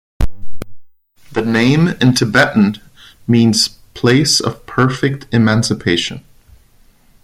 The 1.31 1.43
name 1.45 1.89
in 1.89 2.15
Tibetan 2.15 2.81
means 3.27 3.77
"Place 3.93 4.39
of 4.39 4.65
Perfect 4.65 5.27
Emancipation". 5.31 6.23